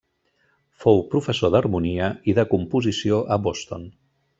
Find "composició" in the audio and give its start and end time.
2.57-3.25